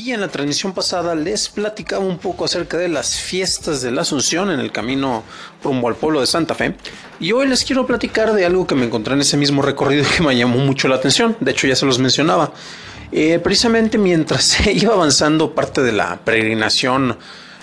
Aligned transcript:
Y 0.00 0.12
en 0.12 0.20
la 0.20 0.28
transmisión 0.28 0.74
pasada 0.74 1.16
les 1.16 1.48
platicaba 1.48 2.04
un 2.04 2.18
poco 2.18 2.44
acerca 2.44 2.76
de 2.76 2.88
las 2.88 3.18
fiestas 3.18 3.82
de 3.82 3.90
la 3.90 4.02
Asunción 4.02 4.48
en 4.48 4.60
el 4.60 4.70
camino 4.70 5.24
rumbo 5.60 5.88
al 5.88 5.96
pueblo 5.96 6.20
de 6.20 6.28
Santa 6.28 6.54
Fe. 6.54 6.76
Y 7.18 7.32
hoy 7.32 7.48
les 7.48 7.64
quiero 7.64 7.84
platicar 7.84 8.32
de 8.32 8.46
algo 8.46 8.64
que 8.64 8.76
me 8.76 8.86
encontré 8.86 9.14
en 9.14 9.22
ese 9.22 9.36
mismo 9.36 9.60
recorrido 9.60 10.04
que 10.16 10.22
me 10.22 10.36
llamó 10.36 10.58
mucho 10.58 10.86
la 10.86 10.94
atención. 10.94 11.36
De 11.40 11.50
hecho 11.50 11.66
ya 11.66 11.74
se 11.74 11.84
los 11.84 11.98
mencionaba. 11.98 12.52
Eh, 13.10 13.40
precisamente 13.40 13.98
mientras 13.98 14.44
se 14.44 14.70
iba 14.70 14.94
avanzando 14.94 15.52
parte 15.52 15.82
de 15.82 15.90
la 15.90 16.20
peregrinación 16.20 17.18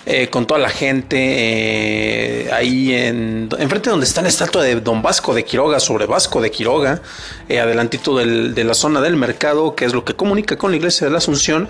eh, 0.07 0.29
con 0.29 0.45
toda 0.45 0.59
la 0.59 0.69
gente 0.69 1.17
eh, 1.17 2.51
ahí 2.53 2.93
en 2.93 3.49
enfrente 3.57 3.89
donde 3.89 4.05
está 4.05 4.21
la 4.21 4.27
estatua 4.27 4.61
de 4.61 4.79
Don 4.79 5.01
Vasco 5.01 5.33
de 5.33 5.43
Quiroga 5.43 5.79
sobre 5.79 6.05
Vasco 6.05 6.41
de 6.41 6.51
Quiroga, 6.51 7.01
eh, 7.49 7.59
adelantito 7.59 8.15
de 8.15 8.63
la 8.63 8.73
zona 8.75 9.01
del 9.01 9.15
mercado, 9.15 9.73
que 9.73 9.85
es 9.85 9.93
lo 9.93 10.05
que 10.05 10.13
comunica 10.13 10.57
con 10.57 10.69
la 10.69 10.77
iglesia 10.77 11.07
de 11.07 11.11
la 11.11 11.17
Asunción, 11.17 11.67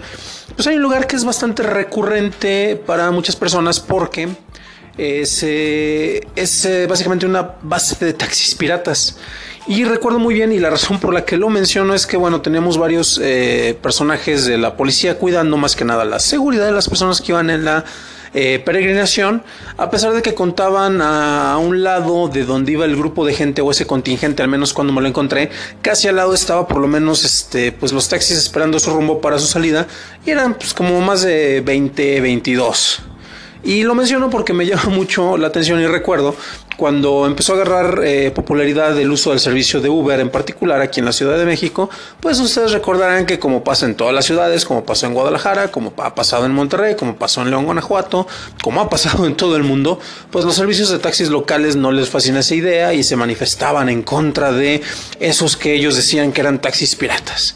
pues 0.54 0.68
hay 0.68 0.76
un 0.76 0.82
lugar 0.82 1.08
que 1.08 1.16
es 1.16 1.24
bastante 1.24 1.64
recurrente 1.64 2.76
para 2.86 3.10
muchas 3.12 3.38
personas 3.38 3.80
porque 3.80 4.28
es, 4.98 5.42
es 5.42 6.70
básicamente 6.90 7.26
una 7.26 7.56
base 7.62 8.04
de 8.04 8.12
taxis 8.12 8.54
piratas. 8.56 9.18
Y 9.68 9.84
recuerdo 9.84 10.20
muy 10.20 10.36
bien, 10.36 10.52
y 10.52 10.60
la 10.60 10.70
razón 10.70 11.00
por 11.00 11.14
la 11.14 11.26
que 11.26 11.38
lo 11.38 11.50
menciono 11.50 11.94
es 11.96 12.06
que, 12.06 12.18
bueno, 12.18 12.42
teníamos 12.42 12.78
varios 12.78 13.20
personajes 13.82 14.46
de 14.46 14.58
la 14.58 14.78
policía 14.78 15.18
cuidando 15.18 15.58
más 15.58 15.76
que 15.76 15.86
nada 15.86 16.06
la 16.06 16.20
seguridad 16.20 16.66
de 16.66 16.72
las 16.72 16.88
personas 16.88 17.20
que 17.20 17.32
iban 17.32 17.50
en 17.50 17.66
la 17.66 17.84
eh, 18.38 18.62
peregrinación, 18.66 19.44
a 19.78 19.90
pesar 19.90 20.12
de 20.12 20.22
que 20.22 20.34
contaban 20.36 21.02
a, 21.02 21.58
un 21.58 21.84
lado 21.84 22.28
de 22.28 22.44
donde 22.44 22.74
iba 22.74 22.84
el 22.84 22.98
grupo 22.98 23.26
de 23.26 23.34
gente 23.34 23.62
o 23.62 23.72
ese 23.72 23.88
contingente, 23.88 24.44
al 24.44 24.50
menos 24.50 24.74
cuando 24.74 24.92
me 24.92 25.02
lo 25.02 25.08
encontré, 25.08 25.50
casi 25.82 26.10
al 26.10 26.18
lado 26.18 26.34
estaba 26.34 26.68
por 26.68 26.80
lo 26.80 26.88
menos 26.90 27.24
este, 27.24 27.72
pues 27.72 27.94
los 27.94 28.10
taxis 28.10 28.38
esperando 28.38 28.78
su 28.78 28.90
rumbo 28.92 29.22
para 29.22 29.40
su 29.40 29.48
salida 29.48 29.88
y 30.26 30.32
eran 30.32 30.56
pues 30.56 30.74
como 30.74 31.00
más 31.00 31.22
de 31.22 31.62
20, 31.62 32.20
22. 32.20 33.04
Y 33.66 33.82
lo 33.82 33.96
menciono 33.96 34.30
porque 34.30 34.54
me 34.54 34.68
llama 34.68 34.84
mucho 34.90 35.38
la 35.38 35.48
atención 35.48 35.82
y 35.82 35.88
recuerdo 35.88 36.36
cuando 36.78 37.26
empezó 37.26 37.54
a 37.54 37.56
agarrar 37.56 38.02
eh, 38.04 38.32
popularidad 38.32 39.00
el 39.00 39.10
uso 39.10 39.32
del 39.32 39.40
servicio 39.40 39.82
de 39.82 39.90
Uber, 39.90 40.20
en 40.20 40.30
particular 40.30 40.82
aquí 40.82 41.00
en 41.00 41.06
la 41.06 41.14
Ciudad 41.14 41.38
de 41.38 41.46
México, 41.46 41.90
pues 42.20 42.40
ustedes 42.40 42.74
recordarán 42.74 43.26
que 43.26 43.40
como 43.40 43.64
pasa 43.64 43.86
en 43.86 43.96
todas 43.96 44.14
las 44.14 44.26
ciudades, 44.26 44.66
como 44.66 44.84
pasó 44.86 45.08
en 45.08 45.14
Guadalajara, 45.14 45.72
como 45.72 45.94
ha 45.98 46.14
pasado 46.14 46.46
en 46.46 46.52
Monterrey, 46.52 46.96
como 46.96 47.16
pasó 47.16 47.42
en 47.42 47.50
León, 47.50 47.66
Guanajuato, 47.66 48.28
como 48.62 48.82
ha 48.82 48.90
pasado 48.90 49.26
en 49.26 49.36
todo 49.36 49.56
el 49.56 49.64
mundo, 49.64 50.00
pues 50.32 50.46
los 50.46 50.56
servicios 50.56 50.90
de 50.90 51.00
taxis 51.00 51.30
locales 51.30 51.76
no 51.76 51.92
les 51.92 52.10
fascina 52.10 52.42
esa 52.42 52.56
idea 52.56 52.94
y 52.94 53.04
se 53.04 53.16
manifestaban 53.16 53.90
en 53.90 54.04
contra 54.04 54.52
de 54.52 54.82
esos 55.20 55.58
que 55.58 55.74
ellos 55.74 55.96
decían 55.96 56.34
que 56.34 56.42
eran 56.42 56.62
taxis 56.62 56.96
piratas. 56.96 57.56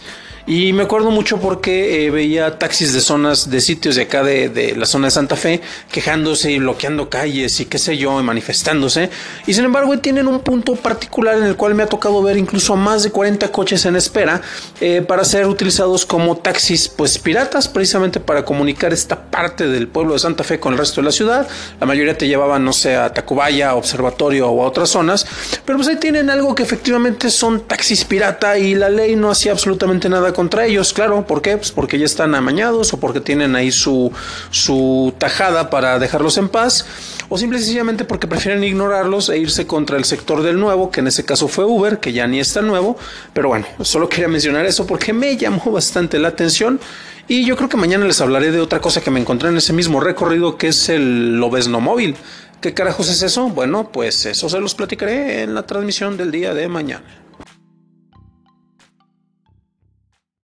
Y 0.49 0.73
me 0.73 0.81
acuerdo 0.81 1.11
mucho 1.11 1.39
porque 1.39 2.07
eh, 2.07 2.09
veía 2.09 2.57
taxis 2.57 2.91
de 2.91 3.01
zonas, 3.01 3.51
de 3.51 3.61
sitios 3.61 3.95
de 3.95 4.01
acá 4.01 4.23
de, 4.23 4.73
la 4.75 4.87
zona 4.87 5.05
de 5.05 5.11
Santa 5.11 5.35
Fe, 5.35 5.61
quejándose 5.91 6.51
y 6.51 6.57
bloqueando 6.57 7.07
calles 7.07 7.59
y 7.59 7.65
qué 7.65 7.77
sé 7.77 7.99
yo, 7.99 8.13
manifestándose. 8.23 9.11
Y 9.45 9.53
sin 9.53 9.65
embargo 9.65 9.99
tienen 9.99 10.27
un 10.27 10.39
punto 10.39 10.75
particular 10.75 11.37
en 11.37 11.43
el 11.43 11.55
cual 11.55 11.75
me 11.75 11.83
ha 11.83 11.85
tocado 11.85 12.23
ver 12.23 12.35
incluso 12.35 12.75
más 12.75 13.03
de 13.03 13.11
40 13.11 13.51
coches 13.51 13.85
en 13.85 13.95
espera 13.95 14.41
eh, 14.81 15.03
para 15.07 15.23
ser 15.23 15.45
utilizados 15.45 16.03
como 16.03 16.37
taxis 16.37 16.89
pues 16.89 17.19
piratas, 17.19 17.67
precisamente 17.67 18.19
para 18.19 18.43
comunicar 18.43 18.91
esta 18.91 19.29
parte 19.29 19.67
del 19.67 19.87
pueblo 19.87 20.13
de 20.13 20.19
Santa 20.19 20.43
Fe 20.43 20.59
con 20.59 20.73
el 20.73 20.79
resto 20.79 21.01
de 21.01 21.05
la 21.05 21.11
ciudad. 21.11 21.47
La 21.79 21.85
mayoría 21.85 22.17
te 22.17 22.27
llevaban, 22.27 22.65
no 22.65 22.73
sé, 22.73 22.95
a 22.95 23.13
Tacubaya, 23.13 23.75
Observatorio 23.75 24.49
o 24.49 24.63
a 24.63 24.67
otras 24.67 24.89
zonas. 24.89 25.27
Pero 25.63 25.77
pues 25.77 25.87
ahí 25.89 25.97
tienen 25.97 26.31
algo 26.31 26.55
que 26.55 26.63
efectivamente 26.63 27.29
son 27.29 27.67
taxis 27.67 28.03
pirata 28.03 28.57
y 28.57 28.73
la 28.73 28.89
ley 28.89 29.15
no 29.15 29.29
hacía 29.29 29.51
absolutamente 29.51 30.09
nada 30.09 30.33
contra 30.39 30.65
ellos, 30.65 30.93
claro. 30.93 31.25
¿Por 31.27 31.41
qué? 31.41 31.57
Pues 31.57 31.73
porque 31.73 31.99
ya 31.99 32.05
están 32.05 32.33
amañados 32.33 32.93
o 32.93 32.97
porque 32.97 33.19
tienen 33.19 33.57
ahí 33.57 33.73
su, 33.73 34.09
su 34.51 35.13
tajada 35.17 35.69
para 35.69 35.99
dejarlos 35.99 36.37
en 36.37 36.47
paz 36.47 36.85
o 37.27 37.37
simple 37.37 37.59
y 37.59 37.61
sencillamente 37.61 38.05
porque 38.05 38.25
prefieren 38.25 38.63
ignorarlos 38.63 39.27
e 39.27 39.37
irse 39.37 39.67
contra 39.67 39.97
el 39.97 40.05
sector 40.05 40.41
del 40.41 40.57
nuevo, 40.57 40.91
que 40.91 41.01
en 41.01 41.07
ese 41.07 41.25
caso 41.25 41.49
fue 41.49 41.65
Uber, 41.65 41.99
que 41.99 42.13
ya 42.13 42.25
ni 42.25 42.39
está 42.39 42.61
nuevo. 42.61 42.95
Pero 43.33 43.49
bueno, 43.49 43.67
solo 43.81 44.07
quería 44.07 44.29
mencionar 44.29 44.65
eso 44.65 44.87
porque 44.87 45.11
me 45.11 45.35
llamó 45.35 45.73
bastante 45.73 46.17
la 46.19 46.29
atención. 46.29 46.79
Y 47.27 47.43
yo 47.43 47.57
creo 47.57 47.67
que 47.67 47.75
mañana 47.75 48.05
les 48.05 48.21
hablaré 48.21 48.51
de 48.51 48.61
otra 48.61 48.79
cosa 48.79 49.01
que 49.01 49.11
me 49.11 49.19
encontré 49.19 49.49
en 49.49 49.57
ese 49.57 49.73
mismo 49.73 49.99
recorrido, 49.99 50.55
que 50.57 50.69
es 50.69 50.87
el 50.87 51.35
Lobesno 51.37 51.81
Móvil. 51.81 52.15
¿Qué 52.61 52.73
carajos 52.73 53.09
es 53.09 53.23
eso? 53.23 53.49
Bueno, 53.49 53.91
pues 53.91 54.25
eso 54.25 54.47
se 54.47 54.61
los 54.61 54.73
platicaré 54.73 55.43
en 55.43 55.53
la 55.53 55.63
transmisión 55.63 56.15
del 56.15 56.31
día 56.31 56.53
de 56.53 56.69
mañana. 56.69 57.03